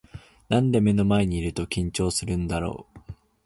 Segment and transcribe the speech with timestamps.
[0.49, 2.99] なんで目の前にいると緊張するんだろう